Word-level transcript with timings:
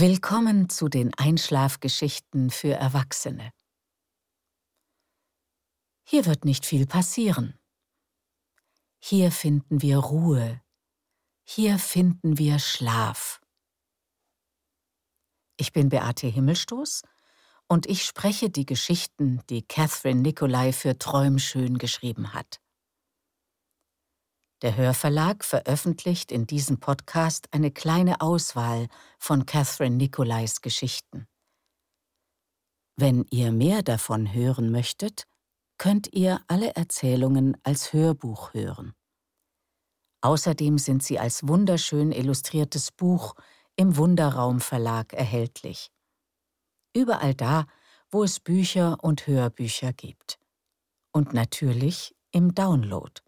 Willkommen 0.00 0.70
zu 0.70 0.88
den 0.88 1.12
Einschlafgeschichten 1.12 2.48
für 2.48 2.72
Erwachsene. 2.72 3.52
Hier 6.04 6.24
wird 6.24 6.46
nicht 6.46 6.64
viel 6.64 6.86
passieren. 6.86 7.58
Hier 8.98 9.30
finden 9.30 9.82
wir 9.82 9.98
Ruhe. 9.98 10.62
Hier 11.44 11.78
finden 11.78 12.38
wir 12.38 12.58
Schlaf. 12.60 13.42
Ich 15.58 15.74
bin 15.74 15.90
Beate 15.90 16.28
Himmelstoß 16.28 17.02
und 17.68 17.84
ich 17.84 18.06
spreche 18.06 18.48
die 18.48 18.64
Geschichten, 18.64 19.42
die 19.50 19.60
Catherine 19.60 20.22
Nicolai 20.22 20.72
für 20.72 20.96
Träumschön 20.96 21.76
geschrieben 21.76 22.32
hat. 22.32 22.58
Der 24.62 24.76
Hörverlag 24.76 25.42
veröffentlicht 25.42 26.30
in 26.30 26.46
diesem 26.46 26.80
Podcast 26.80 27.48
eine 27.50 27.70
kleine 27.70 28.20
Auswahl 28.20 28.88
von 29.18 29.46
Catherine 29.46 29.96
Nicolais 29.96 30.60
Geschichten. 30.60 31.26
Wenn 32.96 33.24
ihr 33.30 33.52
mehr 33.52 33.82
davon 33.82 34.34
hören 34.34 34.70
möchtet, 34.70 35.24
könnt 35.78 36.12
ihr 36.12 36.42
alle 36.46 36.74
Erzählungen 36.76 37.56
als 37.62 37.94
Hörbuch 37.94 38.52
hören. 38.52 38.92
Außerdem 40.20 40.76
sind 40.76 41.02
sie 41.02 41.18
als 41.18 41.48
wunderschön 41.48 42.12
illustriertes 42.12 42.92
Buch 42.92 43.34
im 43.76 43.96
Wunderraum 43.96 44.60
Verlag 44.60 45.14
erhältlich. 45.14 45.90
Überall 46.94 47.34
da, 47.34 47.66
wo 48.10 48.24
es 48.24 48.40
Bücher 48.40 49.02
und 49.02 49.26
Hörbücher 49.26 49.94
gibt. 49.94 50.38
Und 51.12 51.32
natürlich 51.32 52.14
im 52.30 52.54
Download. 52.54 53.22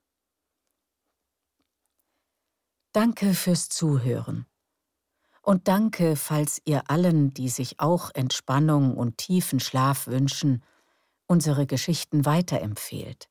Danke 2.92 3.32
fürs 3.32 3.70
Zuhören. 3.70 4.46
Und 5.40 5.66
danke, 5.66 6.14
falls 6.14 6.60
ihr 6.66 6.90
allen, 6.90 7.32
die 7.32 7.48
sich 7.48 7.80
auch 7.80 8.10
Entspannung 8.14 8.96
und 8.96 9.16
tiefen 9.16 9.60
Schlaf 9.60 10.06
wünschen, 10.06 10.62
unsere 11.26 11.66
Geschichten 11.66 12.26
weiterempfehlt. 12.26 13.30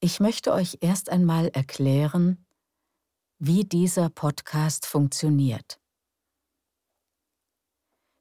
Ich 0.00 0.18
möchte 0.18 0.52
euch 0.52 0.78
erst 0.80 1.10
einmal 1.10 1.48
erklären, 1.48 2.46
wie 3.38 3.64
dieser 3.64 4.08
Podcast 4.08 4.86
funktioniert. 4.86 5.80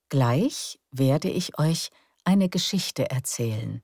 Gleich 0.09 0.79
werde 0.91 1.29
ich 1.29 1.57
euch 1.57 1.89
eine 2.25 2.49
Geschichte 2.49 3.09
erzählen. 3.09 3.81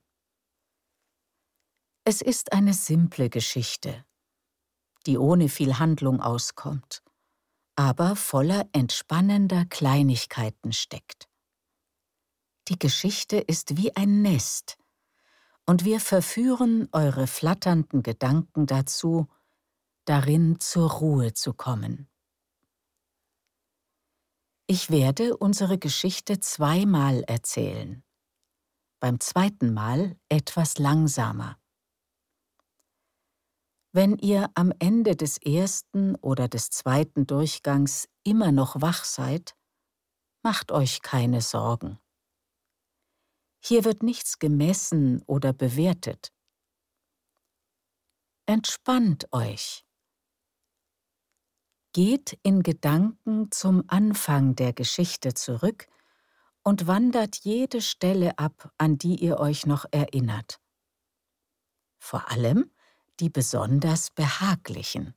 Es 2.04 2.20
ist 2.20 2.52
eine 2.52 2.74
simple 2.74 3.30
Geschichte, 3.30 4.04
die 5.06 5.18
ohne 5.18 5.48
viel 5.48 5.78
Handlung 5.78 6.20
auskommt, 6.20 7.02
aber 7.76 8.16
voller 8.16 8.68
entspannender 8.72 9.64
Kleinigkeiten 9.66 10.72
steckt. 10.72 11.28
Die 12.68 12.78
Geschichte 12.78 13.38
ist 13.38 13.76
wie 13.76 13.96
ein 13.96 14.22
Nest, 14.22 14.76
und 15.66 15.84
wir 15.84 16.00
verführen 16.00 16.88
eure 16.92 17.26
flatternden 17.26 18.02
Gedanken 18.02 18.66
dazu, 18.66 19.28
darin 20.04 20.58
zur 20.60 20.90
Ruhe 20.90 21.32
zu 21.32 21.54
kommen. 21.54 22.08
Ich 24.66 24.90
werde 24.90 25.36
unsere 25.36 25.78
Geschichte 25.78 26.38
zweimal 26.38 27.22
erzählen, 27.24 28.04
beim 29.00 29.18
zweiten 29.18 29.72
Mal 29.72 30.16
etwas 30.28 30.78
langsamer. 30.78 31.56
Wenn 33.92 34.16
ihr 34.18 34.50
am 34.54 34.72
Ende 34.78 35.16
des 35.16 35.38
ersten 35.38 36.14
oder 36.16 36.46
des 36.46 36.70
zweiten 36.70 37.26
Durchgangs 37.26 38.08
immer 38.22 38.52
noch 38.52 38.80
wach 38.80 39.04
seid, 39.04 39.56
macht 40.42 40.70
euch 40.70 41.02
keine 41.02 41.40
Sorgen. 41.40 41.98
Hier 43.58 43.84
wird 43.84 44.04
nichts 44.04 44.38
gemessen 44.38 45.22
oder 45.26 45.52
bewertet. 45.52 46.32
Entspannt 48.46 49.26
euch. 49.32 49.84
Geht 51.92 52.38
in 52.44 52.62
Gedanken 52.62 53.50
zum 53.50 53.82
Anfang 53.88 54.54
der 54.54 54.72
Geschichte 54.72 55.34
zurück 55.34 55.88
und 56.62 56.86
wandert 56.86 57.36
jede 57.38 57.82
Stelle 57.82 58.38
ab, 58.38 58.72
an 58.78 58.98
die 58.98 59.16
ihr 59.16 59.40
euch 59.40 59.66
noch 59.66 59.84
erinnert. 59.90 60.60
Vor 61.98 62.30
allem 62.30 62.70
die 63.20 63.30
besonders 63.30 64.10
behaglichen. 64.10 65.14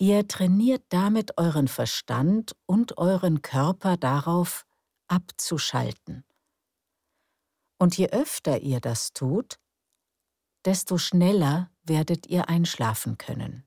Ihr 0.00 0.28
trainiert 0.28 0.84
damit 0.90 1.36
euren 1.38 1.66
Verstand 1.66 2.54
und 2.66 2.98
euren 2.98 3.42
Körper 3.42 3.96
darauf, 3.96 4.64
abzuschalten. 5.08 6.24
Und 7.78 7.96
je 7.96 8.10
öfter 8.10 8.60
ihr 8.60 8.80
das 8.80 9.12
tut, 9.12 9.58
desto 10.64 10.98
schneller 10.98 11.70
werdet 11.82 12.26
ihr 12.26 12.48
einschlafen 12.48 13.18
können. 13.18 13.66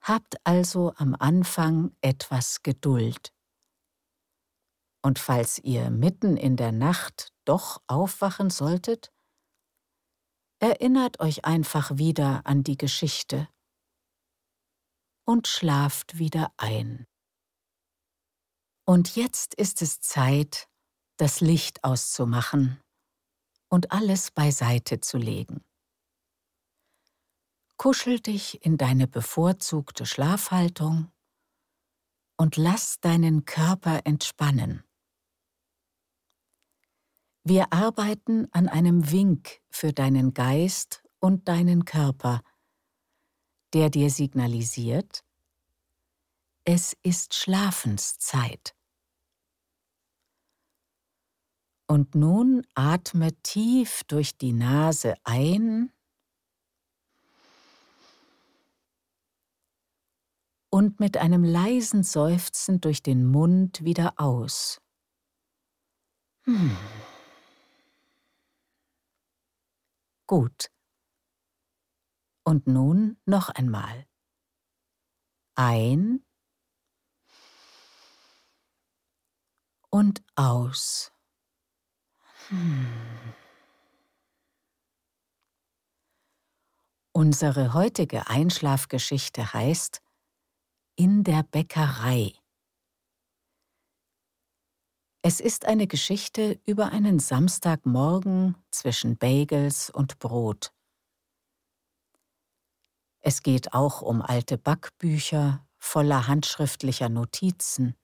Habt 0.00 0.34
also 0.44 0.92
am 0.96 1.14
Anfang 1.14 1.94
etwas 2.00 2.62
Geduld. 2.62 3.32
Und 5.02 5.18
falls 5.18 5.58
ihr 5.58 5.90
mitten 5.90 6.36
in 6.36 6.56
der 6.56 6.72
Nacht 6.72 7.31
doch 7.44 7.82
aufwachen 7.86 8.50
solltet, 8.50 9.12
erinnert 10.58 11.20
euch 11.20 11.44
einfach 11.44 11.96
wieder 11.98 12.46
an 12.46 12.62
die 12.62 12.76
Geschichte 12.76 13.48
und 15.24 15.48
schlaft 15.48 16.18
wieder 16.18 16.52
ein. 16.56 17.06
Und 18.84 19.16
jetzt 19.16 19.54
ist 19.54 19.82
es 19.82 20.00
Zeit, 20.00 20.68
das 21.16 21.40
Licht 21.40 21.84
auszumachen 21.84 22.80
und 23.68 23.92
alles 23.92 24.30
beiseite 24.30 25.00
zu 25.00 25.18
legen. 25.18 25.64
Kuschel 27.76 28.20
dich 28.20 28.64
in 28.64 28.76
deine 28.76 29.08
bevorzugte 29.08 30.06
Schlafhaltung 30.06 31.10
und 32.36 32.56
lass 32.56 33.00
deinen 33.00 33.44
Körper 33.44 34.02
entspannen. 34.04 34.84
Wir 37.44 37.72
arbeiten 37.72 38.46
an 38.52 38.68
einem 38.68 39.10
Wink 39.10 39.60
für 39.68 39.92
deinen 39.92 40.32
Geist 40.32 41.02
und 41.18 41.48
deinen 41.48 41.84
Körper, 41.84 42.42
der 43.72 43.90
dir 43.90 44.10
signalisiert, 44.10 45.24
es 46.64 46.96
ist 47.02 47.34
Schlafenszeit. 47.34 48.76
Und 51.88 52.14
nun 52.14 52.64
atme 52.74 53.32
tief 53.42 54.04
durch 54.04 54.38
die 54.38 54.52
Nase 54.52 55.16
ein 55.24 55.92
und 60.70 61.00
mit 61.00 61.16
einem 61.16 61.42
leisen 61.42 62.04
Seufzen 62.04 62.80
durch 62.80 63.02
den 63.02 63.26
Mund 63.26 63.84
wieder 63.84 64.14
aus. 64.16 64.80
Hm. 66.44 66.76
Gut. 70.26 70.70
Und 72.44 72.66
nun 72.66 73.18
noch 73.24 73.48
einmal. 73.50 74.06
Ein 75.54 76.24
und 79.90 80.22
aus. 80.34 81.12
Hm. 82.48 82.86
Unsere 87.12 87.74
heutige 87.74 88.26
Einschlafgeschichte 88.28 89.52
heißt 89.52 90.00
In 90.96 91.24
der 91.24 91.42
Bäckerei. 91.42 92.41
Es 95.24 95.38
ist 95.38 95.66
eine 95.66 95.86
Geschichte 95.86 96.60
über 96.66 96.90
einen 96.90 97.20
Samstagmorgen 97.20 98.56
zwischen 98.72 99.16
Bagels 99.16 99.88
und 99.88 100.18
Brot. 100.18 100.72
Es 103.20 103.44
geht 103.44 103.72
auch 103.72 104.02
um 104.02 104.20
alte 104.20 104.58
Backbücher 104.58 105.64
voller 105.78 106.26
handschriftlicher 106.26 107.08
Notizen, 107.08 107.94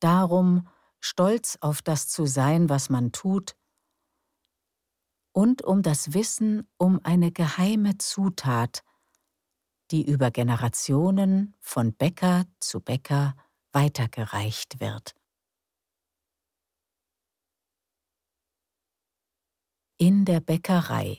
darum, 0.00 0.68
stolz 0.98 1.58
auf 1.60 1.80
das 1.80 2.08
zu 2.08 2.26
sein, 2.26 2.68
was 2.68 2.90
man 2.90 3.12
tut, 3.12 3.54
und 5.30 5.62
um 5.62 5.82
das 5.82 6.12
Wissen 6.12 6.68
um 6.76 6.98
eine 7.04 7.30
geheime 7.30 7.98
Zutat, 7.98 8.82
die 9.92 10.04
über 10.04 10.32
Generationen 10.32 11.54
von 11.60 11.94
Bäcker 11.94 12.46
zu 12.58 12.80
Bäcker 12.80 13.36
weitergereicht 13.70 14.80
wird. 14.80 15.14
In 20.06 20.26
der 20.26 20.40
Bäckerei. 20.40 21.18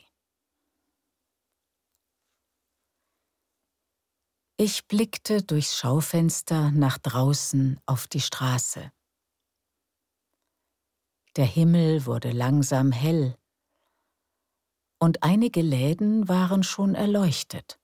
Ich 4.57 4.87
blickte 4.87 5.41
durchs 5.41 5.75
Schaufenster 5.75 6.69
nach 6.69 6.99
draußen 6.99 7.79
auf 7.87 8.05
die 8.05 8.21
Straße. 8.21 8.91
Der 11.35 11.47
Himmel 11.47 12.05
wurde 12.05 12.29
langsam 12.29 12.91
hell, 12.91 13.35
und 14.99 15.23
einige 15.23 15.63
Läden 15.63 16.27
waren 16.27 16.61
schon 16.61 16.93
erleuchtet. 16.93 17.79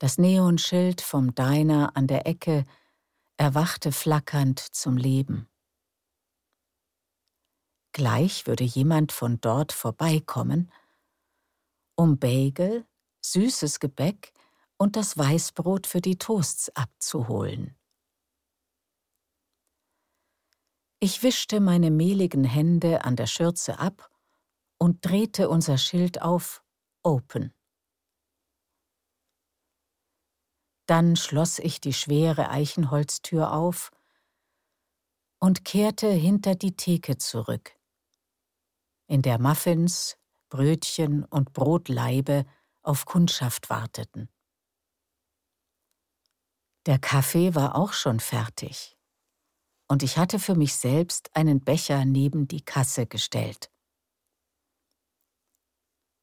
Das 0.00 0.18
Neonschild 0.18 1.02
vom 1.02 1.36
Diner 1.36 1.96
an 1.96 2.08
der 2.08 2.26
Ecke 2.26 2.64
erwachte 3.36 3.92
flackernd 3.92 4.58
zum 4.58 4.96
Leben. 4.96 5.48
Gleich 7.96 8.46
würde 8.46 8.62
jemand 8.62 9.10
von 9.10 9.40
dort 9.40 9.72
vorbeikommen, 9.72 10.70
um 11.94 12.18
Bagel, 12.18 12.86
süßes 13.24 13.80
Gebäck 13.80 14.34
und 14.76 14.96
das 14.96 15.16
Weißbrot 15.16 15.86
für 15.86 16.02
die 16.02 16.18
Toasts 16.18 16.68
abzuholen. 16.76 17.74
Ich 21.00 21.22
wischte 21.22 21.58
meine 21.58 21.90
mehligen 21.90 22.44
Hände 22.44 23.02
an 23.02 23.16
der 23.16 23.26
Schürze 23.26 23.78
ab 23.78 24.10
und 24.76 25.02
drehte 25.02 25.48
unser 25.48 25.78
Schild 25.78 26.20
auf 26.20 26.62
Open. 27.02 27.54
Dann 30.84 31.16
schloss 31.16 31.58
ich 31.58 31.80
die 31.80 31.94
schwere 31.94 32.50
Eichenholztür 32.50 33.54
auf 33.54 33.90
und 35.38 35.64
kehrte 35.64 36.10
hinter 36.10 36.56
die 36.56 36.76
Theke 36.76 37.16
zurück, 37.16 37.72
in 39.06 39.22
der 39.22 39.40
Muffins, 39.40 40.16
Brötchen 40.48 41.24
und 41.24 41.52
Brotlaibe 41.52 42.44
auf 42.82 43.04
Kundschaft 43.04 43.70
warteten. 43.70 44.28
Der 46.86 46.98
Kaffee 46.98 47.54
war 47.54 47.74
auch 47.74 47.92
schon 47.92 48.20
fertig, 48.20 48.96
und 49.88 50.02
ich 50.02 50.18
hatte 50.18 50.38
für 50.38 50.54
mich 50.54 50.74
selbst 50.74 51.34
einen 51.34 51.60
Becher 51.64 52.04
neben 52.04 52.48
die 52.48 52.64
Kasse 52.64 53.06
gestellt. 53.06 53.70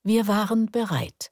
Wir 0.04 0.28
waren 0.28 0.68
bereit. 0.68 1.32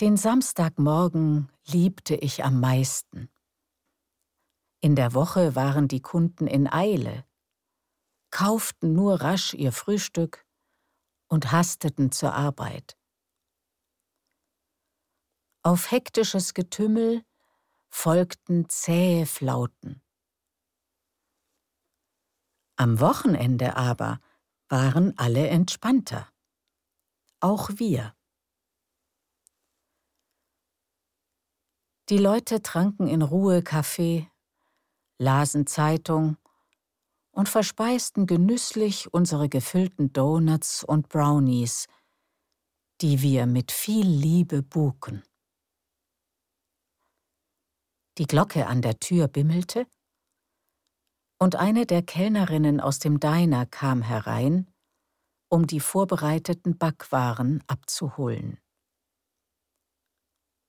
Den 0.00 0.16
Samstagmorgen 0.16 1.50
liebte 1.66 2.14
ich 2.14 2.44
am 2.44 2.60
meisten. 2.60 3.28
In 4.80 4.94
der 4.94 5.12
Woche 5.14 5.56
waren 5.56 5.88
die 5.88 6.00
Kunden 6.00 6.46
in 6.46 6.66
Eile, 6.72 7.24
kauften 8.30 8.92
nur 8.92 9.20
rasch 9.20 9.54
ihr 9.54 9.72
Frühstück 9.72 10.46
und 11.28 11.50
hasteten 11.50 12.12
zur 12.12 12.34
Arbeit. 12.34 12.96
Auf 15.62 15.90
hektisches 15.90 16.54
Getümmel 16.54 17.24
folgten 17.90 18.68
zähe 18.68 19.26
Flauten. 19.26 20.02
Am 22.76 23.00
Wochenende 23.00 23.74
aber 23.76 24.20
waren 24.68 25.18
alle 25.18 25.48
entspannter. 25.48 26.28
Auch 27.40 27.70
wir. 27.74 28.14
Die 32.08 32.18
Leute 32.18 32.62
tranken 32.62 33.08
in 33.08 33.22
Ruhe 33.22 33.62
Kaffee, 33.62 34.30
lasen 35.18 35.66
Zeitung 35.66 36.36
und 37.30 37.48
verspeisten 37.48 38.26
genüsslich 38.26 39.12
unsere 39.12 39.48
gefüllten 39.48 40.12
Donuts 40.12 40.82
und 40.84 41.08
Brownies, 41.08 41.86
die 43.00 43.22
wir 43.22 43.46
mit 43.46 43.70
viel 43.70 44.06
Liebe 44.06 44.62
buken. 44.62 45.22
Die 48.18 48.26
Glocke 48.26 48.66
an 48.66 48.82
der 48.82 48.98
Tür 48.98 49.28
bimmelte, 49.28 49.86
und 51.40 51.54
eine 51.54 51.86
der 51.86 52.02
Kellnerinnen 52.02 52.80
aus 52.80 52.98
dem 52.98 53.20
Diner 53.20 53.64
kam 53.64 54.02
herein, 54.02 54.68
um 55.48 55.66
die 55.66 55.80
vorbereiteten 55.80 56.76
Backwaren 56.76 57.62
abzuholen. 57.68 58.58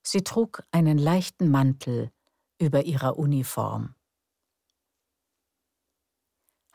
Sie 0.04 0.24
trug 0.24 0.63
einen 0.72 0.98
leichten 0.98 1.50
Mantel 1.50 2.12
über 2.60 2.86
ihrer 2.86 3.18
Uniform. 3.18 3.95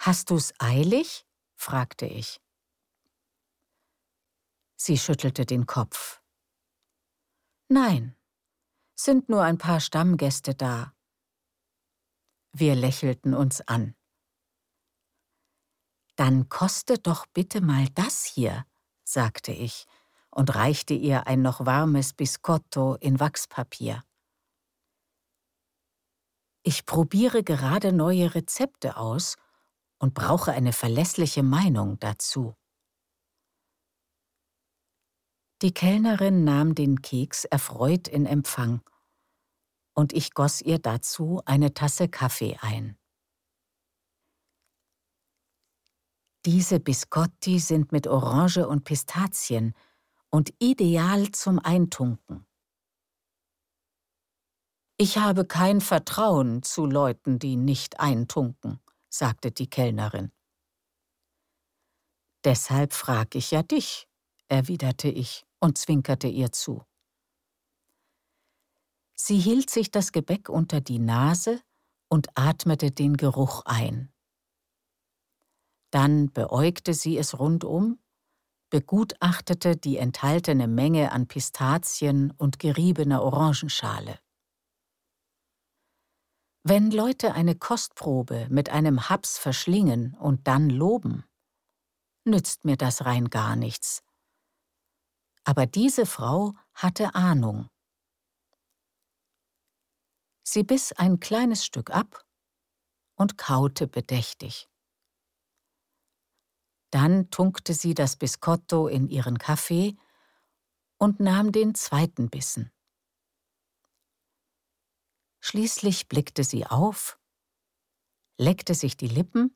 Hast 0.06 0.29
du's 0.29 0.53
eilig? 0.59 1.27
fragte 1.55 2.05
ich. 2.05 2.39
Sie 4.77 4.99
schüttelte 4.99 5.47
den 5.47 5.65
Kopf. 5.65 6.21
Nein, 7.69 8.15
sind 8.95 9.31
nur 9.31 9.43
ein 9.43 9.56
paar 9.56 9.81
Stammgäste 9.81 10.55
da. 10.55 10.93
Wir 12.53 12.75
lächelten 12.75 13.33
uns 13.33 13.62
an. 13.62 13.97
Dann 16.17 16.51
koste 16.51 16.99
doch 16.99 17.25
bitte 17.29 17.62
mal 17.62 17.89
das 17.95 18.25
hier, 18.25 18.67
sagte 19.05 19.53
ich 19.53 19.87
und 20.29 20.55
reichte 20.55 20.93
ihr 20.93 21.27
ein 21.27 21.41
noch 21.41 21.65
warmes 21.65 22.12
Biscotto 22.12 22.97
in 22.97 23.21
Wachspapier. 23.21 24.05
Ich 26.62 26.85
probiere 26.85 27.43
gerade 27.43 27.95
neue 27.95 28.35
Rezepte 28.35 28.99
aus 28.99 29.39
und 29.99 30.14
brauche 30.14 30.52
eine 30.52 30.73
verlässliche 30.73 31.43
Meinung 31.43 31.99
dazu. 31.99 32.55
Die 35.62 35.73
Kellnerin 35.73 36.44
nahm 36.44 36.75
den 36.75 37.00
Keks 37.00 37.44
erfreut 37.44 38.08
in 38.08 38.26
Empfang, 38.26 38.82
und 39.94 40.12
ich 40.12 40.35
goss 40.35 40.61
ihr 40.61 40.79
dazu 40.79 41.41
eine 41.46 41.73
Tasse 41.73 42.08
Kaffee 42.08 42.58
ein. 42.61 42.99
Diese 46.44 46.81
Biscotti 46.81 47.58
sind 47.58 47.93
mit 47.93 48.06
Orange 48.06 48.69
und 48.69 48.85
Pistazien 48.85 49.73
und 50.29 50.52
ideal 50.58 51.31
zum 51.31 51.58
Eintunken. 51.58 52.44
Ich 54.96 55.17
habe 55.17 55.46
kein 55.46 55.81
Vertrauen 55.81 56.62
zu 56.62 56.87
Leuten, 56.87 57.38
die 57.38 57.56
nicht 57.56 57.99
eintunken, 57.99 58.81
sagte 59.16 59.52
die 59.52 59.69
Kellnerin. 59.69 60.32
Deshalb 62.44 62.93
frag 62.93 63.34
ich 63.34 63.50
ja 63.50 63.62
dich, 63.62 64.08
erwiderte 64.49 65.08
ich 65.08 65.46
und 65.60 65.79
zwinkerte 65.79 66.29
ihr 66.29 66.53
zu. 66.53 66.84
Sie 69.17 69.39
hielt 69.39 69.70
sich 69.70 69.91
das 69.91 70.12
Gebäck 70.12 70.48
unter 70.48 70.81
die 70.81 70.98
Nase 70.98 71.62
und 72.08 72.29
atmete 72.34 72.91
den 72.91 73.17
Geruch 73.17 73.62
ein. 73.65 74.12
Dann 75.91 76.32
beäugte 76.32 76.93
sie 76.93 77.17
es 77.17 77.39
rundum 77.39 77.98
begutachtete 78.74 79.77
die 79.77 79.98
enthaltene 79.98 80.67
Menge 80.67 81.12
an 81.12 81.29
Pistazien 81.29 82.32
und 82.32 82.58
geriebener 82.58 83.22
Orangenschale. 83.22 84.19
Wenn 86.67 86.91
Leute 86.91 87.35
eine 87.35 87.55
Kostprobe 87.55 88.49
mit 88.49 88.71
einem 88.71 89.11
Haps 89.11 89.37
verschlingen 89.37 90.15
und 90.15 90.49
dann 90.49 90.71
loben, 90.71 91.25
nützt 92.25 92.65
mir 92.65 92.79
das 92.79 93.05
rein 93.05 93.29
gar 93.29 93.55
nichts. 93.55 94.03
Aber 95.44 95.67
diese 95.67 96.06
Frau 96.06 96.55
hatte 96.73 97.15
Ahnung. 97.15 97.69
Sie 100.43 100.63
biss 100.63 100.93
ein 100.93 101.21
kleines 101.21 101.67
Stück 101.67 101.91
ab 101.91 102.25
und 103.15 103.37
kaute 103.37 103.87
bedächtig. 103.87 104.67
Dann 106.91 107.29
tunkte 107.29 107.75
sie 107.75 107.93
das 107.93 108.17
Biscotto 108.17 108.89
in 108.89 109.09
ihren 109.09 109.37
Kaffee 109.37 109.99
und 110.97 111.21
nahm 111.21 111.53
den 111.53 111.75
zweiten 111.75 112.31
Bissen. 112.31 112.73
Schließlich 115.44 116.08
blickte 116.08 116.43
sie 116.43 116.65
auf, 116.65 117.19
leckte 118.39 118.74
sich 118.74 118.96
die 118.96 119.08
Lippen 119.08 119.55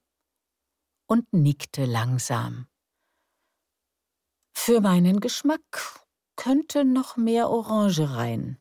und 1.07 1.33
nickte 1.33 1.87
langsam. 1.87 2.67
Für 4.53 4.83
meinen 4.83 5.21
Geschmack 5.21 6.05
könnte 6.37 6.85
noch 6.85 7.17
mehr 7.17 7.49
Orange 7.49 8.11
rein. 8.11 8.59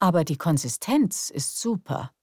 Aber 0.00 0.24
die 0.24 0.36
Konsistenz 0.36 1.30
ist 1.30 1.58
super. 1.58 2.14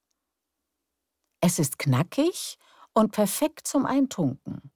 Es 1.42 1.58
ist 1.58 1.80
knackig 1.80 2.60
und 2.94 3.12
perfekt 3.12 3.68
zum 3.68 3.86
Eintunken 3.86 4.72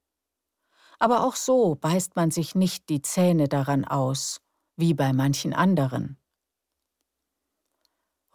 aber 1.00 1.24
auch 1.24 1.36
so 1.36 1.76
beißt 1.76 2.16
man 2.16 2.30
sich 2.30 2.56
nicht 2.56 2.90
die 2.90 3.02
Zähne 3.02 3.48
daran 3.48 3.86
aus, 3.86 4.42
wie 4.76 4.94
bei 4.94 5.14
manchen 5.14 5.54
anderen. 5.54 6.18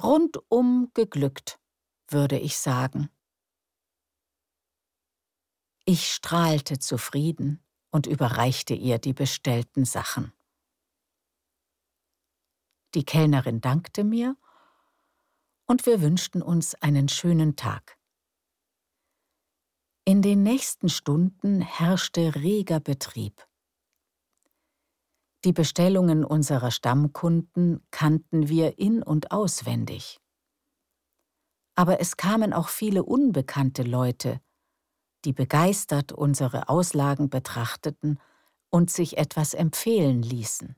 Rundum 0.02 0.90
geglückt, 0.94 1.60
würde 2.08 2.38
ich 2.38 2.56
sagen. 2.56 3.10
Ich 5.84 6.10
strahlte 6.10 6.78
zufrieden 6.78 7.62
und 7.90 8.06
überreichte 8.06 8.74
ihr 8.74 8.98
die 8.98 9.12
bestellten 9.12 9.84
Sachen. 9.84 10.32
Die 12.94 13.04
Kellnerin 13.04 13.60
dankte 13.60 14.04
mir 14.04 14.36
und 15.66 15.84
wir 15.86 16.00
wünschten 16.00 16.42
uns 16.42 16.74
einen 16.76 17.08
schönen 17.08 17.56
Tag. 17.56 17.98
In 20.04 20.22
den 20.22 20.42
nächsten 20.42 20.88
Stunden 20.88 21.60
herrschte 21.60 22.34
reger 22.34 22.80
Betrieb. 22.80 23.46
Die 25.44 25.52
Bestellungen 25.52 26.24
unserer 26.24 26.70
Stammkunden 26.70 27.86
kannten 27.90 28.48
wir 28.48 28.78
in 28.78 29.02
und 29.02 29.30
auswendig. 29.30 30.18
Aber 31.74 32.00
es 32.00 32.16
kamen 32.16 32.54
auch 32.54 32.68
viele 32.68 33.02
unbekannte 33.02 33.82
Leute, 33.82 34.40
die 35.24 35.32
begeistert 35.32 36.12
unsere 36.12 36.68
Auslagen 36.68 37.28
betrachteten 37.28 38.18
und 38.70 38.90
sich 38.90 39.18
etwas 39.18 39.52
empfehlen 39.52 40.22
ließen. 40.22 40.76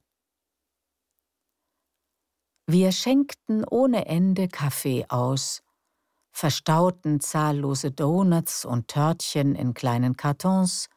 Wir 2.67 2.91
schenkten 2.91 3.65
ohne 3.65 4.07
Ende 4.07 4.49
Kaffee 4.49 5.07
aus, 5.09 5.63
verstauten 6.33 7.21
zahllose 7.21 7.93
Donuts 7.93 8.65
und 8.65 8.89
Törtchen 8.89 9.55
in 9.55 9.75
kleinen 9.75 10.17
Kartons, 10.17 10.89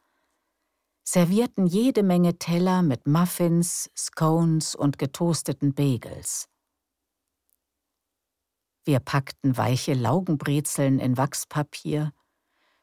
servierten 1.04 1.66
jede 1.66 2.02
Menge 2.02 2.38
Teller 2.38 2.82
mit 2.82 3.06
Muffins, 3.06 3.90
Scones 3.96 4.74
und 4.74 4.98
getoasteten 4.98 5.74
Bagels. 5.74 6.48
Wir 8.84 9.00
packten 9.00 9.56
weiche 9.56 9.94
Laugenbrezeln 9.94 10.98
in 10.98 11.16
Wachspapier, 11.16 12.12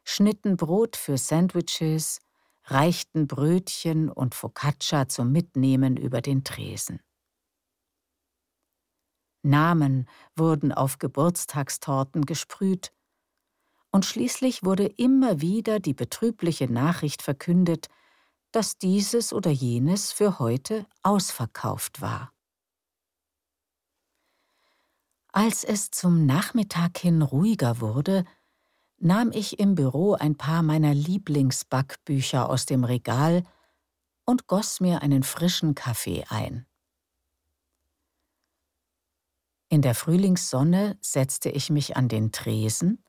schnitten 0.04 0.58
Brot 0.58 0.96
für 0.96 1.18
Sandwiches, 1.18 2.20
reichten 2.66 3.28
Brötchen 3.28 4.10
und 4.10 4.36
Focaccia 4.36 5.08
zum 5.08 5.32
Mitnehmen 5.32 5.98
über 5.98 6.22
den 6.22 6.44
Tresen. 6.44 7.02
Namen 9.44 10.08
wurden 10.36 10.72
auf 10.72 11.00
Geburtstagstorten 11.00 12.26
gesprüht, 12.26 12.92
und 13.90 14.06
schließlich 14.06 14.64
wurde 14.64 14.86
immer 14.86 15.42
wieder 15.42 15.80
die 15.80 15.94
betrübliche 15.94 16.72
Nachricht 16.72 17.22
verkündet, 17.22 17.88
dass 18.52 18.78
dieses 18.78 19.34
oder 19.34 19.52
jenes 19.52 20.12
für 20.12 20.40
heute 20.40 20.86
ausverkauft 21.04 22.02
war. 22.02 22.32
Als 25.32 25.64
es 25.64 25.92
zum 25.92 26.26
Nachmittag 26.26 26.98
hin 26.98 27.22
ruhiger 27.22 27.80
wurde, 27.80 28.26
nahm 28.98 29.32
ich 29.32 29.60
im 29.60 29.76
Büro 29.76 30.14
ein 30.14 30.36
paar 30.36 30.64
meiner 30.64 30.94
Lieblingsbackbücher 30.94 32.50
aus 32.50 32.66
dem 32.66 32.84
Regal 32.84 33.44
und 34.26 34.48
goss 34.48 34.80
mir 34.80 35.02
einen 35.02 35.24
frischen 35.24 35.76
Kaffee 35.76 36.26
ein. 36.30 36.66
In 39.70 39.82
der 39.82 39.96
Frühlingssonne 39.96 40.98
setzte 41.02 41.50
ich 41.50 41.70
mich 41.70 41.98
an 41.98 42.08
den 42.08 42.32
Tresen 42.32 43.04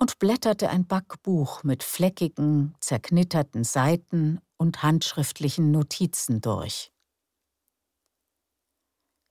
und 0.00 0.18
blätterte 0.18 0.70
ein 0.70 0.86
Backbuch 0.86 1.62
mit 1.62 1.84
fleckigen, 1.84 2.74
zerknitterten 2.80 3.64
Seiten 3.64 4.40
und 4.56 4.82
handschriftlichen 4.82 5.70
Notizen 5.70 6.40
durch. 6.40 6.90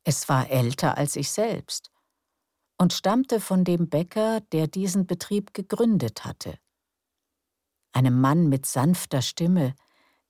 Es 0.03 0.29
war 0.29 0.49
älter 0.49 0.95
als 0.97 1.15
ich 1.15 1.31
selbst 1.31 1.91
und 2.77 2.93
stammte 2.93 3.41
von 3.41 3.63
dem 3.63 3.89
Bäcker, 3.89 4.41
der 4.51 4.67
diesen 4.67 5.07
Betrieb 5.07 5.53
gegründet 5.53 6.23
hatte. 6.23 6.57
Einem 7.91 8.21
Mann 8.21 8.47
mit 8.47 8.67
sanfter 8.67 9.23
Stimme, 9.23 9.75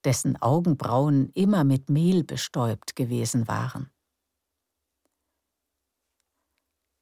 dessen 0.06 0.42
Augenbrauen 0.42 1.32
immer 1.34 1.66
mit 1.66 1.90
Mehl 1.90 2.24
bestäubt 2.24 2.96
gewesen 2.96 3.50
waren. 3.50 3.92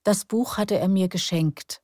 Das 0.03 0.25
Buch 0.25 0.57
hatte 0.57 0.79
er 0.79 0.87
mir 0.87 1.07
geschenkt, 1.07 1.83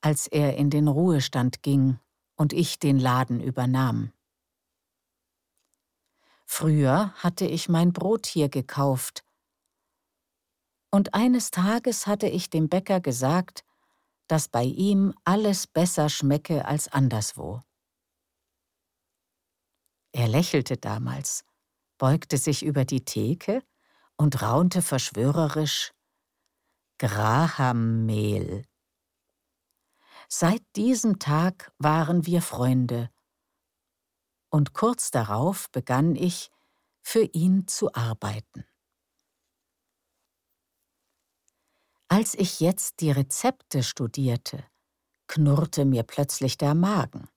als 0.00 0.26
er 0.26 0.56
in 0.56 0.70
den 0.70 0.88
Ruhestand 0.88 1.62
ging 1.62 1.98
und 2.36 2.52
ich 2.52 2.78
den 2.78 2.98
Laden 2.98 3.40
übernahm. 3.40 4.12
Früher 6.46 7.12
hatte 7.14 7.46
ich 7.46 7.68
mein 7.68 7.92
Brot 7.92 8.26
hier 8.26 8.48
gekauft, 8.48 9.24
und 10.90 11.14
eines 11.14 11.50
Tages 11.50 12.06
hatte 12.06 12.26
ich 12.26 12.50
dem 12.50 12.68
Bäcker 12.68 13.00
gesagt, 13.00 13.64
dass 14.26 14.48
bei 14.48 14.64
ihm 14.64 15.14
alles 15.24 15.66
besser 15.66 16.08
schmecke 16.08 16.64
als 16.64 16.88
anderswo. 16.88 17.60
Er 20.12 20.26
lächelte 20.26 20.76
damals, 20.76 21.44
beugte 21.98 22.38
sich 22.38 22.64
über 22.64 22.84
die 22.84 23.04
Theke 23.04 23.62
und 24.16 24.42
raunte 24.42 24.82
verschwörerisch 24.82 25.92
Grahammehl. 26.98 28.64
Seit 30.32 30.62
diesem 30.76 31.18
Tag 31.18 31.72
waren 31.78 32.24
wir 32.24 32.40
Freunde, 32.40 33.10
und 34.50 34.74
kurz 34.74 35.10
darauf 35.10 35.70
begann 35.70 36.14
ich, 36.14 36.50
für 37.02 37.22
ihn 37.22 37.66
zu 37.66 37.94
arbeiten. 37.94 38.64
Als 42.08 42.34
ich 42.34 42.60
jetzt 42.60 43.00
die 43.00 43.10
Rezepte 43.10 43.82
studierte, 43.82 44.64
knurrte 45.28 45.84
mir 45.84 46.02
plötzlich 46.02 46.58
der 46.58 46.74
Magen. 46.74 47.28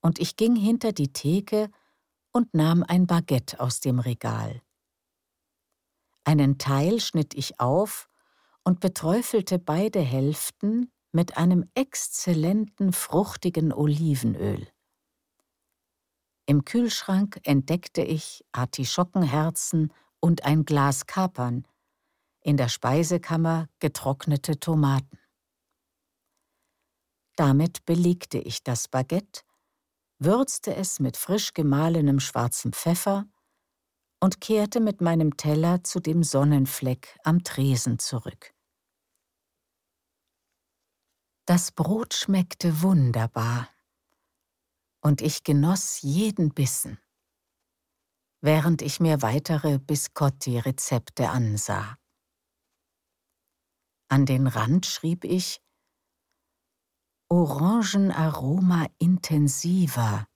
Und 0.00 0.18
ich 0.18 0.36
ging 0.36 0.56
hinter 0.56 0.92
die 0.92 1.12
Theke 1.12 1.70
und 2.32 2.52
nahm 2.54 2.82
ein 2.82 3.06
Baguette 3.06 3.60
aus 3.60 3.80
dem 3.80 4.00
Regal. 4.00 4.62
Einen 6.24 6.58
Teil 6.58 7.00
schnitt 7.00 7.34
ich 7.34 7.60
auf 7.60 8.08
und 8.64 8.80
beträufelte 8.80 9.58
beide 9.58 10.00
Hälften 10.00 10.90
mit 11.14 11.36
einem 11.36 11.70
exzellenten, 11.74 12.92
fruchtigen 12.92 13.72
Olivenöl. 13.72 14.68
Im 16.46 16.64
Kühlschrank 16.64 17.40
entdeckte 17.44 18.02
ich 18.02 18.44
Artischockenherzen 18.52 19.92
und 20.20 20.44
ein 20.44 20.64
Glas 20.64 21.06
Kapern, 21.06 21.66
in 22.40 22.56
der 22.56 22.68
Speisekammer 22.68 23.68
getrocknete 23.78 24.60
Tomaten. 24.60 25.18
Damit 27.36 27.84
belegte 27.86 28.38
ich 28.38 28.62
das 28.62 28.88
Baguette, 28.88 29.42
würzte 30.18 30.74
es 30.74 31.00
mit 31.00 31.16
frisch 31.16 31.54
gemahlenem 31.54 32.20
schwarzem 32.20 32.72
Pfeffer 32.72 33.26
und 34.20 34.40
kehrte 34.40 34.80
mit 34.80 35.00
meinem 35.00 35.36
Teller 35.36 35.84
zu 35.84 36.00
dem 36.00 36.22
Sonnenfleck 36.22 37.18
am 37.24 37.42
Tresen 37.42 37.98
zurück. 37.98 38.53
Das 41.46 41.72
Brot 41.72 42.14
schmeckte 42.14 42.80
wunderbar, 42.80 43.68
und 45.02 45.20
ich 45.20 45.44
genoss 45.44 46.00
jeden 46.00 46.54
Bissen, 46.54 46.98
während 48.40 48.80
ich 48.80 48.98
mir 48.98 49.20
weitere 49.20 49.78
Biscotti-Rezepte 49.78 51.28
ansah. 51.28 51.98
An 54.08 54.24
den 54.24 54.46
Rand 54.46 54.86
schrieb 54.86 55.24
ich 55.24 55.60
Orangenaroma 57.28 58.86
intensiver. 58.98 60.26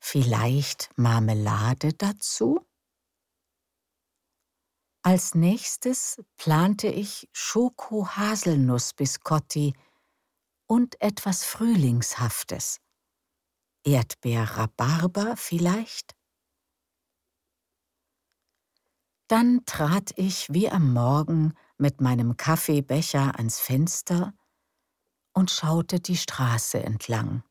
Vielleicht 0.00 0.90
Marmelade 0.96 1.94
dazu? 1.94 2.67
Als 5.08 5.34
nächstes 5.34 6.20
plante 6.36 6.88
ich 6.88 7.30
Schoko-Haselnuss-Biscotti 7.32 9.72
und 10.66 11.00
etwas 11.00 11.46
Frühlingshaftes. 11.46 12.82
Erdbeer-Rhabarber 13.84 15.38
vielleicht? 15.38 16.14
Dann 19.28 19.64
trat 19.64 20.10
ich 20.16 20.52
wie 20.52 20.68
am 20.68 20.92
Morgen 20.92 21.54
mit 21.78 22.02
meinem 22.02 22.36
Kaffeebecher 22.36 23.38
ans 23.38 23.60
Fenster 23.60 24.34
und 25.32 25.50
schaute 25.50 26.00
die 26.00 26.18
Straße 26.18 26.82
entlang. 26.82 27.44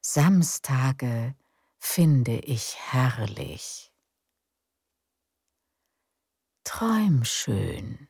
Samstage 0.00 1.36
finde 1.78 2.38
ich 2.38 2.78
herrlich. 2.78 3.91
Träum 6.64 7.24
schön. 7.24 8.08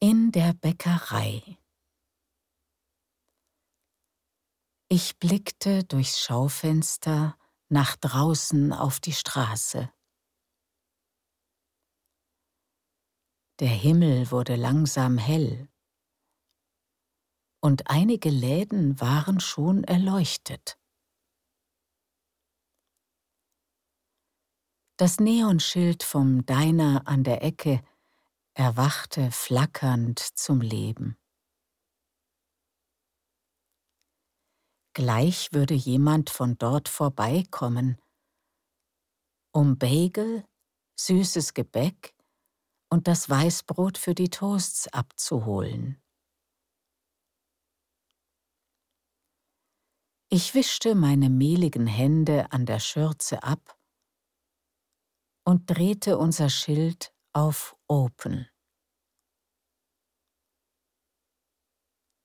In 0.00 0.32
der 0.32 0.54
Bäckerei. 0.54 1.58
Ich 4.88 5.18
blickte 5.18 5.84
durchs 5.84 6.20
Schaufenster 6.20 7.36
nach 7.68 7.96
draußen 7.96 8.72
auf 8.72 8.98
die 8.98 9.12
Straße. 9.12 9.92
Der 13.60 13.68
Himmel 13.68 14.30
wurde 14.30 14.56
langsam 14.56 15.18
hell. 15.18 15.70
und 17.62 17.90
einige 17.90 18.30
Läden 18.30 19.00
waren 19.00 19.40
schon 19.40 19.84
erleuchtet. 19.84 20.79
Das 25.00 25.18
Neonschild 25.18 26.02
vom 26.02 26.44
Diner 26.44 27.00
an 27.06 27.24
der 27.24 27.42
Ecke 27.42 27.82
erwachte 28.52 29.30
flackernd 29.30 30.18
zum 30.18 30.60
Leben. 30.60 31.16
Gleich 34.92 35.54
würde 35.54 35.72
jemand 35.72 36.28
von 36.28 36.58
dort 36.58 36.90
vorbeikommen, 36.90 37.98
um 39.52 39.78
Bagel, 39.78 40.44
süßes 40.96 41.54
Gebäck 41.54 42.14
und 42.90 43.08
das 43.08 43.30
Weißbrot 43.30 43.96
für 43.96 44.14
die 44.14 44.28
Toasts 44.28 44.86
abzuholen. 44.88 45.98
Ich 50.28 50.54
wischte 50.54 50.94
meine 50.94 51.30
mehligen 51.30 51.86
Hände 51.86 52.52
an 52.52 52.66
der 52.66 52.80
Schürze 52.80 53.42
ab 53.42 53.79
und 55.44 55.70
drehte 55.70 56.18
unser 56.18 56.50
Schild 56.50 57.14
auf 57.32 57.76
Open. 57.88 58.48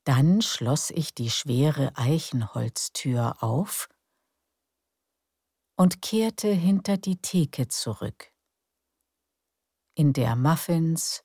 Dann 0.06 0.42
schloss 0.42 0.92
ich 0.92 1.16
die 1.16 1.32
schwere 1.32 1.96
Eichenholztür 1.96 3.42
auf 3.42 3.90
und 5.78 6.02
kehrte 6.02 6.50
hinter 6.52 6.98
die 6.98 7.20
Theke 7.22 7.68
zurück, 7.68 8.32
in 9.96 10.14
der 10.14 10.36
Muffins, 10.36 11.24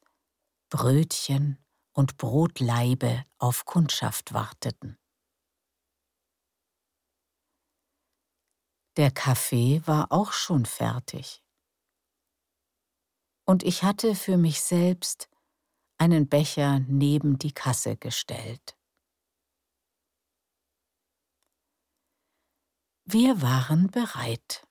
Brötchen 0.70 1.58
und 1.92 2.16
Brotlaibe 2.16 3.24
auf 3.38 3.64
Kundschaft 3.64 4.32
warteten. 4.32 4.96
Der 8.96 9.10
Kaffee 9.10 9.82
war 9.86 10.10
auch 10.10 10.32
schon 10.32 10.64
fertig 10.66 11.42
und 13.50 13.64
ich 13.64 13.82
hatte 13.82 14.14
für 14.14 14.36
mich 14.36 14.60
selbst 14.60 15.28
einen 15.98 16.28
Becher 16.28 16.78
neben 16.86 17.36
die 17.36 17.50
Kasse 17.50 17.96
gestellt. 17.96 18.78
Wir 23.04 23.42
waren 23.42 23.90
bereit. 23.90 24.64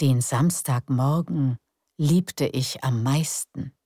Den 0.00 0.20
Samstagmorgen 0.20 1.58
liebte 1.96 2.46
ich 2.46 2.84
am 2.84 3.02
meisten. 3.02 3.76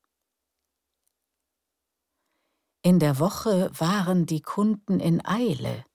In 2.82 2.98
der 2.98 3.18
Woche 3.18 3.70
waren 3.80 4.26
die 4.26 4.42
Kunden 4.42 5.00
in 5.00 5.24
Eile, 5.24 5.86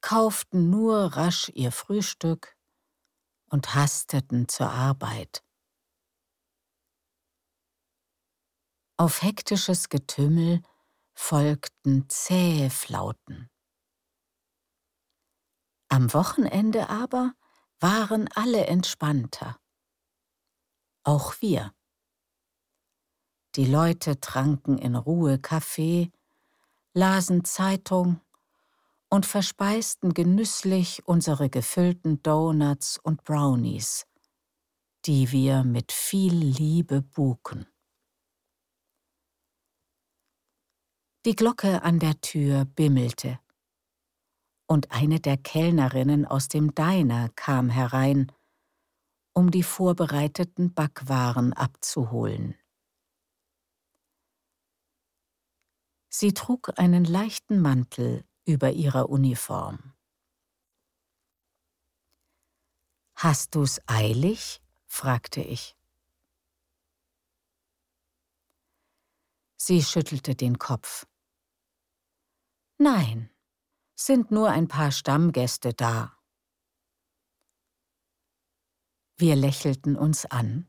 kauften 0.00 0.70
nur 0.70 1.14
rasch 1.14 1.50
ihr 1.54 1.72
Frühstück 1.72 2.56
und 3.50 3.74
hasteten 3.74 4.48
zur 4.48 4.70
Arbeit. 4.70 5.44
Auf 8.96 9.22
hektisches 9.22 9.88
Getümmel 9.88 10.62
folgten 11.14 12.08
zähe 12.08 12.70
Flauten. 12.70 13.50
Am 15.88 16.12
Wochenende 16.14 16.88
aber 16.88 17.34
waren 17.80 18.28
alle 18.34 18.66
entspannter. 18.66 19.58
Auch 21.02 21.40
wir. 21.40 21.74
Die 23.56 23.64
Leute 23.64 24.20
tranken 24.20 24.78
in 24.78 24.94
Ruhe 24.94 25.40
Kaffee, 25.40 26.12
lasen 26.92 27.44
Zeitung 27.44 28.20
und 29.10 29.26
verspeisten 29.26 30.14
genüsslich 30.14 31.06
unsere 31.06 31.50
gefüllten 31.50 32.22
Donuts 32.22 32.96
und 32.96 33.24
Brownies, 33.24 34.06
die 35.04 35.32
wir 35.32 35.64
mit 35.64 35.90
viel 35.92 36.32
Liebe 36.32 37.02
buken. 37.02 37.66
Die 41.26 41.34
Glocke 41.36 41.82
an 41.82 41.98
der 41.98 42.20
Tür 42.20 42.64
bimmelte, 42.64 43.40
und 44.66 44.92
eine 44.92 45.18
der 45.18 45.36
Kellnerinnen 45.36 46.24
aus 46.24 46.46
dem 46.46 46.76
Diner 46.76 47.28
kam 47.34 47.70
herein, 47.70 48.30
um 49.34 49.50
die 49.50 49.64
vorbereiteten 49.64 50.72
Backwaren 50.72 51.52
abzuholen. 51.52 52.54
Sie 56.08 56.32
trug 56.34 56.78
einen 56.78 57.04
leichten 57.04 57.60
Mantel 57.60 58.24
über 58.50 58.72
ihrer 58.72 59.08
Uniform. 59.08 59.94
Hast 63.14 63.54
du's 63.54 63.80
eilig? 63.86 64.60
fragte 64.86 65.40
ich. 65.40 65.76
Sie 69.56 69.82
schüttelte 69.82 70.34
den 70.34 70.58
Kopf. 70.58 71.06
Nein, 72.78 73.30
sind 73.94 74.30
nur 74.30 74.50
ein 74.50 74.66
paar 74.66 74.90
Stammgäste 74.90 75.74
da. 75.74 76.16
Wir 79.16 79.36
lächelten 79.36 79.96
uns 79.96 80.24
an. 80.26 80.68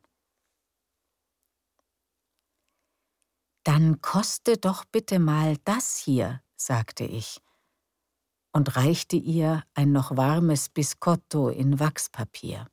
Dann 3.63 4.01
koste 4.01 4.57
doch 4.57 4.85
bitte 4.85 5.19
mal 5.19 5.57
das 5.63 5.97
hier, 5.97 6.43
sagte 6.57 7.05
ich 7.05 7.41
und 8.53 8.75
reichte 8.75 9.15
ihr 9.15 9.63
ein 9.73 9.91
noch 9.91 10.17
warmes 10.17 10.69
Biscotto 10.69 11.49
in 11.49 11.79
Wachspapier. 11.79 12.67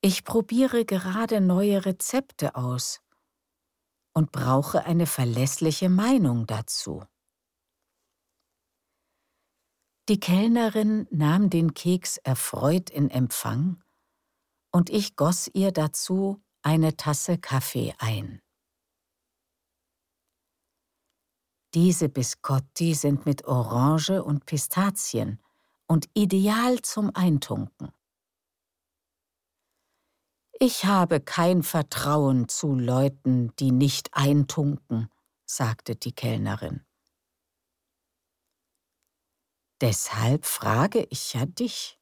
Ich 0.00 0.24
probiere 0.24 0.84
gerade 0.84 1.40
neue 1.40 1.86
Rezepte 1.86 2.56
aus 2.56 3.00
und 4.12 4.32
brauche 4.32 4.84
eine 4.84 5.06
verlässliche 5.06 5.88
Meinung 5.88 6.46
dazu. 6.46 7.04
Die 10.10 10.20
Kellnerin 10.20 11.08
nahm 11.10 11.48
den 11.48 11.72
Keks 11.72 12.18
erfreut 12.18 12.90
in 12.90 13.08
Empfang 13.08 13.82
und 14.70 14.90
ich 14.90 15.16
goss 15.16 15.50
ihr 15.54 15.72
dazu 15.72 16.42
eine 16.62 16.96
Tasse 16.98 17.38
Kaffee 17.38 17.94
ein. 17.98 18.43
Diese 21.74 22.08
Biscotti 22.08 22.94
sind 22.94 23.26
mit 23.26 23.46
Orange 23.46 24.22
und 24.22 24.46
Pistazien 24.46 25.40
und 25.88 26.08
ideal 26.14 26.80
zum 26.82 27.10
Eintunken. 27.16 27.92
Ich 30.60 30.84
habe 30.84 31.20
kein 31.20 31.64
Vertrauen 31.64 32.48
zu 32.48 32.76
Leuten, 32.76 33.54
die 33.56 33.72
nicht 33.72 34.14
eintunken, 34.14 35.10
sagte 35.44 35.96
die 35.96 36.12
Kellnerin. 36.12 36.86
Deshalb 39.80 40.46
frage 40.46 41.04
ich 41.10 41.34
ja 41.34 41.44
dich, 41.44 41.98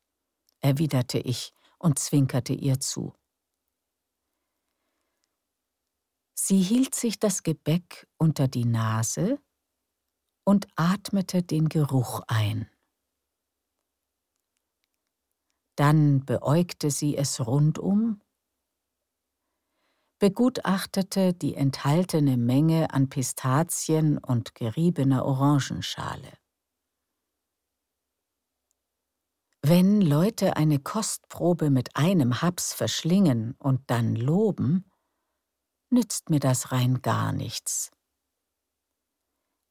erwiderte 0.61 1.18
ich 1.18 1.54
und 1.78 1.98
zwinkerte 1.98 2.52
ihr 2.52 2.78
zu. 2.78 3.14
Sie 6.35 6.61
hielt 6.61 6.94
sich 6.94 7.18
das 7.18 7.42
Gebäck 7.42 8.06
unter 8.18 8.48
die 8.48 8.66
Nase 8.66 9.40
und 10.44 10.66
atmete 10.76 11.42
den 11.42 11.68
Geruch 11.68 12.22
ein. 12.26 12.68
Dann 15.76 16.24
beäugte 16.24 16.90
sie 16.90 17.16
es 17.16 17.44
rundum, 17.46 18.20
begutachtete 20.18 21.35
die 21.35 21.55
enthaltene 21.57 22.37
Menge 22.37 22.92
an 22.92 23.09
Pistazien 23.09 24.18
und 24.18 24.55
geriebener 24.55 25.24
Orangenschale. 25.24 26.33
Wenn 29.62 30.00
Leute 30.00 30.57
eine 30.57 30.78
Kostprobe 30.78 31.70
mit 31.70 31.96
einem 31.96 32.42
Haps 32.42 32.74
verschlingen 32.74 33.55
und 33.59 33.90
dann 33.90 34.14
loben, 34.16 34.90
nützt 35.88 36.31
mir 36.31 36.40
das 36.40 36.72
rein 36.72 37.00
gar 37.00 37.33
nichts. 37.33 37.90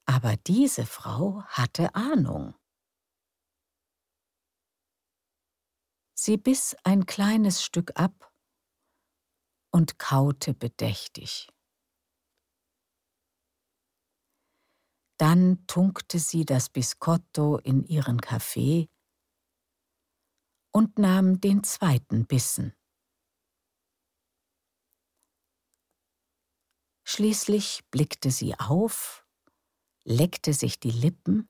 Aber 0.05 0.35
diese 0.37 0.85
Frau 0.85 1.43
hatte 1.45 1.95
Ahnung. 1.95 2.55
Sie 6.13 6.37
biss 6.37 6.75
ein 6.83 7.05
kleines 7.05 7.63
Stück 7.63 7.99
ab 7.99 8.31
und 9.71 9.97
kaute 9.97 10.53
bedächtig. 10.53 11.49
Dann 15.17 15.65
tunkte 15.67 16.19
sie 16.19 16.45
das 16.45 16.69
Biscotto 16.69 17.57
in 17.57 17.83
ihren 17.83 18.21
Kaffee 18.21 18.89
und 20.73 20.97
nahm 20.97 21.39
den 21.41 21.63
zweiten 21.63 22.25
Bissen. 22.25 22.73
Schließlich 27.03 27.83
blickte 27.91 28.31
sie 28.31 28.55
auf, 28.57 29.20
leckte 30.03 30.53
sich 30.53 30.79
die 30.79 30.91
Lippen 30.91 31.49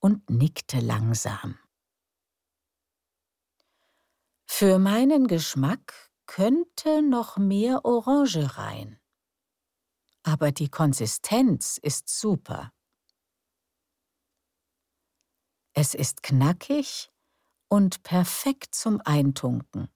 und 0.00 0.28
nickte 0.30 0.80
langsam. 0.80 1.58
Für 4.46 4.78
meinen 4.78 5.26
Geschmack 5.26 6.10
könnte 6.26 7.02
noch 7.02 7.36
mehr 7.36 7.84
Orange 7.84 8.56
rein. 8.56 9.00
Aber 10.22 10.50
die 10.50 10.68
Konsistenz 10.68 11.78
ist 11.78 12.08
super. 12.08 12.72
Es 15.72 15.94
ist 15.94 16.22
knackig 16.22 17.12
und 17.68 18.02
perfekt 18.02 18.74
zum 18.74 19.00
Eintunken. 19.04 19.88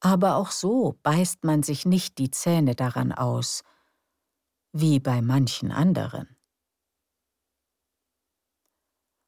Aber 0.00 0.36
auch 0.36 0.50
so 0.50 0.98
beißt 1.02 1.44
man 1.44 1.62
sich 1.62 1.84
nicht 1.84 2.18
die 2.18 2.30
Zähne 2.30 2.74
daran 2.74 3.12
aus, 3.12 3.62
wie 4.72 5.00
bei 5.00 5.22
manchen 5.22 5.72
anderen. 5.72 6.36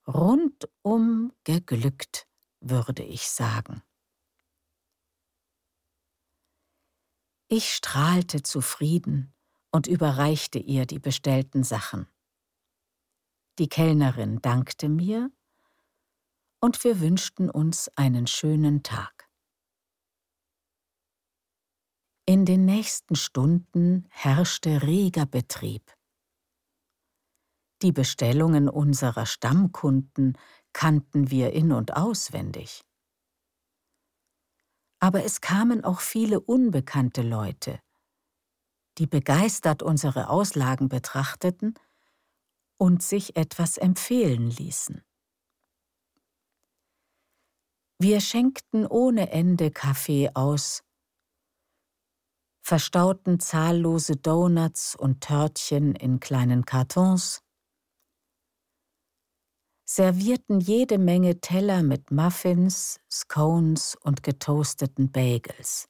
Rundum 0.06 1.32
geglückt, 1.44 2.26
würde 2.60 3.02
ich 3.02 3.28
sagen. 3.28 3.82
Ich 7.48 7.74
strahlte 7.74 8.42
zufrieden 8.42 9.34
und 9.70 9.86
überreichte 9.86 10.58
ihr 10.58 10.86
die 10.86 10.98
bestellten 10.98 11.64
Sachen. 11.64 12.06
Die 13.58 13.68
Kellnerin 13.68 14.40
dankte 14.40 14.88
mir 14.88 15.30
und 16.60 16.82
wir 16.84 17.00
wünschten 17.00 17.50
uns 17.50 17.88
einen 17.96 18.26
schönen 18.26 18.82
Tag. 18.82 19.21
In 22.24 22.44
den 22.44 22.64
nächsten 22.64 23.16
Stunden 23.16 24.06
herrschte 24.10 24.82
reger 24.82 25.26
Betrieb. 25.26 25.92
Die 27.82 27.90
Bestellungen 27.90 28.68
unserer 28.68 29.26
Stammkunden 29.26 30.38
kannten 30.72 31.32
wir 31.32 31.52
in 31.52 31.72
und 31.72 31.96
auswendig. 31.96 32.84
Aber 35.00 35.24
es 35.24 35.40
kamen 35.40 35.82
auch 35.82 36.00
viele 36.00 36.38
unbekannte 36.38 37.22
Leute, 37.22 37.80
die 38.98 39.08
begeistert 39.08 39.82
unsere 39.82 40.28
Auslagen 40.28 40.88
betrachteten 40.88 41.74
und 42.78 43.02
sich 43.02 43.34
etwas 43.34 43.78
empfehlen 43.78 44.48
ließen. 44.48 45.02
Wir 47.98 48.20
schenkten 48.20 48.86
ohne 48.86 49.30
Ende 49.30 49.72
Kaffee 49.72 50.30
aus, 50.34 50.84
verstauten 52.62 53.40
zahllose 53.40 54.16
Donuts 54.16 54.94
und 54.94 55.20
Törtchen 55.20 55.94
in 55.96 56.20
kleinen 56.20 56.64
Kartons, 56.64 57.42
servierten 59.84 60.60
jede 60.60 60.96
Menge 60.96 61.40
Teller 61.40 61.82
mit 61.82 62.10
Muffins, 62.12 63.00
Scones 63.10 63.96
und 63.96 64.22
getoasteten 64.22 65.10
Bagels. 65.10 65.88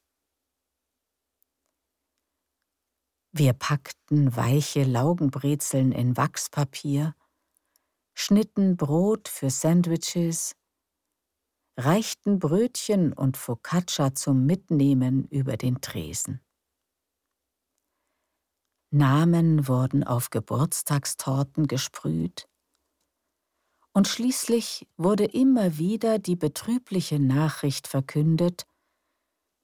Wir 3.32 3.52
packten 3.52 4.34
weiche 4.34 4.84
Laugenbrezeln 4.84 5.92
in 5.92 6.16
Wachspapier, 6.16 7.14
schnitten 8.14 8.76
Brot 8.76 9.28
für 9.28 9.50
Sandwiches, 9.50 10.56
reichten 11.78 12.38
Brötchen 12.38 13.12
und 13.12 13.36
Focaccia 13.36 14.14
zum 14.14 14.44
Mitnehmen 14.44 15.26
über 15.28 15.56
den 15.56 15.80
Tresen. 15.80 16.40
Namen 18.92 19.66
wurden 19.68 20.04
auf 20.04 20.30
Geburtstagstorten 20.30 21.66
gesprüht, 21.66 22.46
und 23.94 24.08
schließlich 24.08 24.86
wurde 24.96 25.24
immer 25.24 25.76
wieder 25.76 26.18
die 26.18 26.36
betrübliche 26.36 27.18
Nachricht 27.18 27.88
verkündet, 27.88 28.66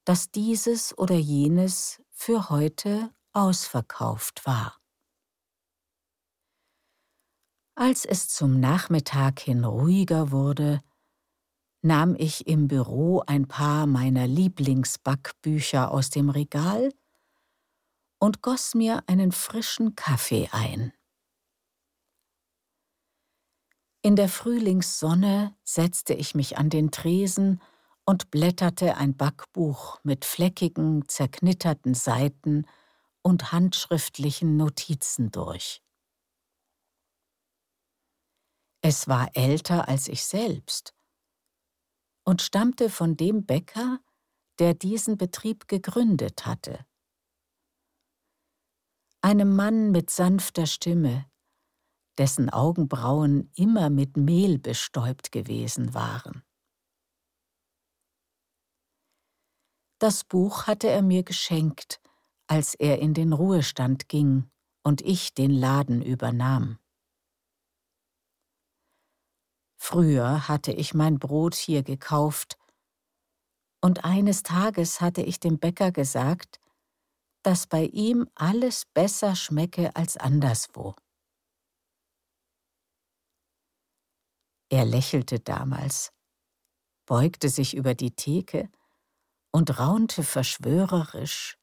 dass 0.04 0.30
dieses 0.30 0.96
oder 0.96 1.16
jenes 1.16 2.02
für 2.10 2.50
heute 2.50 3.10
ausverkauft 3.32 4.46
war. 4.46 4.78
Als 7.74 8.04
es 8.04 8.28
zum 8.28 8.58
Nachmittag 8.60 9.40
hin 9.40 9.64
ruhiger 9.64 10.30
wurde, 10.30 10.80
nahm 11.80 12.16
ich 12.16 12.46
im 12.46 12.66
Büro 12.66 13.22
ein 13.26 13.46
paar 13.46 13.86
meiner 13.86 14.26
Lieblingsbackbücher 14.26 15.90
aus 15.90 16.10
dem 16.10 16.28
Regal 16.28 16.92
und 18.18 18.42
goss 18.42 18.74
mir 18.74 19.02
einen 19.06 19.32
frischen 19.32 19.94
Kaffee 19.94 20.48
ein. 20.52 20.92
In 24.02 24.16
der 24.16 24.28
Frühlingssonne 24.28 25.56
setzte 25.64 26.14
ich 26.14 26.34
mich 26.34 26.56
an 26.56 26.70
den 26.70 26.90
Tresen 26.90 27.60
und 28.04 28.30
blätterte 28.30 28.96
ein 28.96 29.16
Backbuch 29.16 29.98
mit 30.02 30.24
fleckigen, 30.24 31.06
zerknitterten 31.08 31.94
Seiten 31.94 32.66
und 33.22 33.52
handschriftlichen 33.52 34.56
Notizen 34.56 35.30
durch. 35.30 35.82
Es 38.80 39.08
war 39.08 39.36
älter 39.36 39.88
als 39.88 40.08
ich 40.08 40.24
selbst 40.24 40.94
und 42.24 42.40
stammte 42.40 42.90
von 42.90 43.16
dem 43.16 43.44
Bäcker, 43.44 44.00
der 44.58 44.74
diesen 44.74 45.18
Betrieb 45.18 45.68
gegründet 45.68 46.46
hatte. 46.46 46.87
Einem 49.20 49.56
Mann 49.56 49.90
mit 49.90 50.10
sanfter 50.10 50.66
Stimme, 50.66 51.28
dessen 52.18 52.50
Augenbrauen 52.50 53.50
immer 53.56 53.90
mit 53.90 54.16
Mehl 54.16 54.58
bestäubt 54.58 55.32
gewesen 55.32 55.92
waren. 55.92 56.44
Das 59.98 60.22
Buch 60.22 60.68
hatte 60.68 60.88
er 60.88 61.02
mir 61.02 61.24
geschenkt, 61.24 62.00
als 62.46 62.76
er 62.76 63.00
in 63.00 63.12
den 63.12 63.32
Ruhestand 63.32 64.08
ging 64.08 64.48
und 64.84 65.00
ich 65.00 65.34
den 65.34 65.50
Laden 65.50 66.00
übernahm. 66.00 66.78
Früher 69.76 70.46
hatte 70.46 70.70
ich 70.72 70.94
mein 70.94 71.18
Brot 71.18 71.56
hier 71.56 71.82
gekauft, 71.82 72.56
und 73.80 74.04
eines 74.04 74.44
Tages 74.44 75.00
hatte 75.00 75.22
ich 75.22 75.40
dem 75.40 75.58
Bäcker 75.58 75.90
gesagt, 75.90 76.60
dass 77.48 77.66
bei 77.66 77.84
ihm 77.84 78.28
alles 78.34 78.84
besser 78.84 79.34
schmecke 79.34 79.96
als 79.96 80.18
anderswo. 80.18 80.94
Er 84.70 84.84
lächelte 84.84 85.40
damals, 85.40 86.12
beugte 87.06 87.48
sich 87.48 87.74
über 87.74 87.94
die 87.94 88.14
Theke 88.14 88.70
und 89.50 89.78
raunte 89.78 90.24
verschwörerisch 90.24 91.58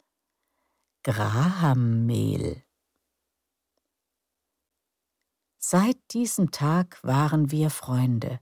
Grahammehl. 1.03 2.65
Seit 5.59 5.99
diesem 6.13 6.49
Tag 6.49 6.97
waren 7.03 7.51
wir 7.51 7.69
Freunde. 7.69 8.39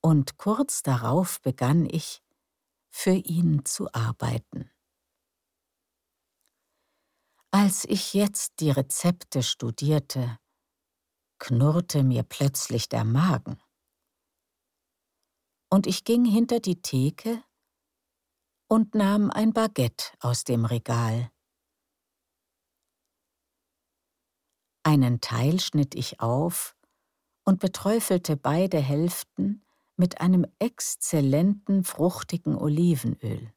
Und 0.00 0.38
kurz 0.38 0.82
darauf 0.82 1.42
begann 1.42 1.84
ich, 1.84 2.22
für 2.88 3.10
ihn 3.12 3.66
zu 3.66 3.92
arbeiten. 3.92 4.71
Als 7.54 7.84
ich 7.84 8.14
jetzt 8.14 8.60
die 8.60 8.70
Rezepte 8.70 9.42
studierte, 9.42 10.38
knurrte 11.38 12.02
mir 12.02 12.22
plötzlich 12.22 12.88
der 12.88 13.04
Magen. 13.04 13.62
Und 15.70 15.86
ich 15.86 16.04
ging 16.04 16.24
hinter 16.24 16.60
die 16.60 16.80
Theke 16.80 17.44
und 18.68 18.94
nahm 18.94 19.30
ein 19.30 19.52
Baguette 19.52 20.14
aus 20.20 20.44
dem 20.44 20.64
Regal. 20.64 21.30
Einen 24.82 25.20
Teil 25.20 25.60
schnitt 25.60 25.94
ich 25.94 26.20
auf 26.20 26.74
und 27.44 27.60
beträufelte 27.60 28.38
beide 28.38 28.80
Hälften 28.80 29.62
mit 29.96 30.22
einem 30.22 30.46
exzellenten, 30.58 31.84
fruchtigen 31.84 32.56
Olivenöl. 32.56 33.52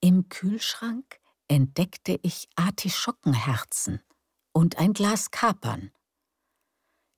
Im 0.00 0.28
Kühlschrank 0.28 1.23
entdeckte 1.48 2.18
ich 2.22 2.48
Artischockenherzen 2.56 4.02
und 4.52 4.78
ein 4.78 4.92
Glas 4.92 5.30
Kapern. 5.30 5.90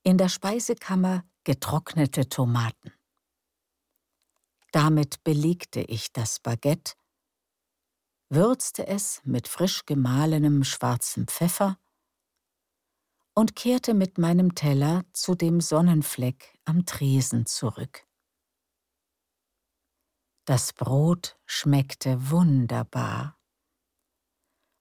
In 0.03 0.19
der 0.19 0.29
Speisekammer 0.29 1.25
getrocknete 1.45 2.29
Tomaten. 2.29 2.93
Damit 4.73 5.23
belegte 5.25 5.81
ich 5.81 6.13
das 6.13 6.41
Baguette, 6.41 6.95
würzte 8.29 8.87
es 8.87 9.21
mit 9.25 9.49
frisch 9.49 9.87
gemahlenem 9.87 10.65
schwarzem 10.65 11.27
Pfeffer 11.29 11.79
und 13.35 13.55
kehrte 13.55 13.95
mit 13.95 14.19
meinem 14.19 14.55
Teller 14.55 15.05
zu 15.13 15.35
dem 15.35 15.61
Sonnenfleck 15.61 16.59
am 16.65 16.87
Tresen 16.87 17.47
zurück. 17.47 18.07
Das 20.47 20.73
Brot 20.73 21.39
schmeckte 21.45 22.31
wunderbar. 22.31 23.37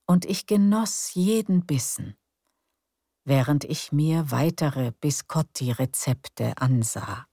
Und 0.08 0.26
ich 0.26 0.46
genoss 0.46 1.14
jeden 1.14 1.66
Bissen, 1.66 2.16
während 3.26 3.64
ich 3.64 3.92
mir 3.92 4.30
weitere 4.30 4.92
Biscotti-Rezepte 4.92 6.58
ansah. 6.58 7.28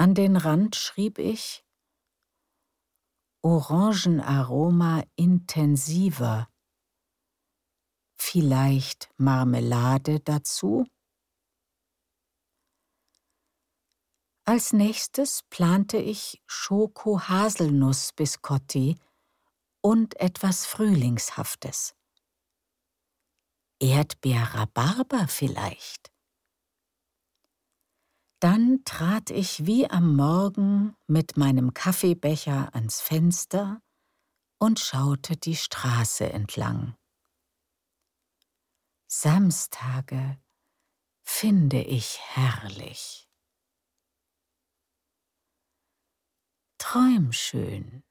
An 0.00 0.14
den 0.14 0.36
Rand 0.36 0.76
schrieb 0.76 1.18
ich 1.18 1.64
Orangenaroma 3.42 5.02
intensiver. 5.16 6.48
Vielleicht 8.20 9.10
Marmelade 9.16 10.20
dazu? 10.20 10.86
Als 14.48 14.72
nächstes 14.72 15.44
plante 15.50 15.98
ich 15.98 16.42
Schoko-Haselnuss-Biscotti 16.46 18.98
und 19.82 20.18
etwas 20.18 20.64
Frühlingshaftes. 20.64 21.94
Erdbeer-Rhabarber 23.78 25.28
vielleicht. 25.28 26.10
Dann 28.40 28.82
trat 28.86 29.28
ich 29.28 29.66
wie 29.66 29.90
am 29.90 30.16
Morgen 30.16 30.96
mit 31.06 31.36
meinem 31.36 31.74
Kaffeebecher 31.74 32.74
ans 32.74 33.02
Fenster 33.02 33.82
und 34.58 34.80
schaute 34.80 35.36
die 35.36 35.56
Straße 35.56 36.32
entlang. 36.32 36.96
Samstage 39.08 40.40
finde 41.22 41.82
ich 41.82 42.18
herrlich. 42.34 43.27
Träum 46.78 47.32
schön. 47.32 48.02